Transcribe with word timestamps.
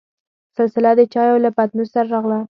سلسله 0.57 0.91
دچايو 0.99 1.43
له 1.45 1.49
پتنوس 1.57 1.89
سره 1.95 2.07
راغله. 2.13 2.37